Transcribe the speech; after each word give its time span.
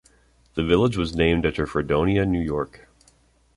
The 0.55 0.63
village 0.63 0.97
was 0.97 1.15
named 1.15 1.45
after 1.45 1.67
Fredonia, 1.67 2.25
New 2.25 2.41
York. 2.41 2.89